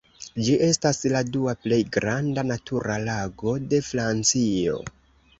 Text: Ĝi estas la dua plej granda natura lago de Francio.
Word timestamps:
Ĝi 0.45 0.53
estas 0.67 0.99
la 1.15 1.19
dua 1.35 1.53
plej 1.65 1.77
granda 1.97 2.43
natura 2.51 2.95
lago 3.03 3.53
de 3.75 3.81
Francio. 3.89 4.81